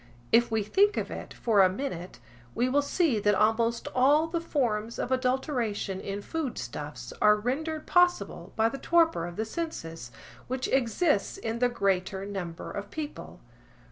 [0.31, 2.17] If we think of it for a minute,
[2.55, 7.85] we will see that almost all the forms of adulteration in food stuffs are rendered
[7.85, 10.09] possible by the torpor of the senses,
[10.47, 13.41] which exists in the greater number of people.